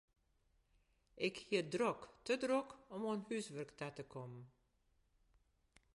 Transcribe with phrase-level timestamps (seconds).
[1.27, 4.45] Ik hie it drok, te drok om oan húswurk ta te kommen.